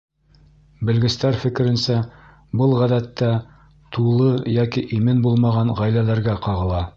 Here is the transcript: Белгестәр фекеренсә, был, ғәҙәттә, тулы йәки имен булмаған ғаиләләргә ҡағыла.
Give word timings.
Белгестәр 0.89 1.35
фекеренсә, 1.43 1.97
был, 2.61 2.73
ғәҙәттә, 2.79 3.29
тулы 3.99 4.33
йәки 4.55 4.87
имен 5.01 5.23
булмаған 5.27 5.75
ғаиләләргә 5.83 6.37
ҡағыла. 6.49 6.83